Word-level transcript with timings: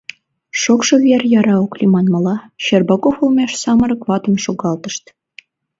Шокшо 0.61 0.95
вер 1.05 1.21
яра 1.39 1.55
ок 1.65 1.73
лий, 1.79 1.91
манмыла, 1.93 2.35
Щербаков 2.63 3.15
олмеш 3.23 3.51
самырык 3.63 4.01
ватым 4.09 4.35
шогалтышт. 4.43 5.03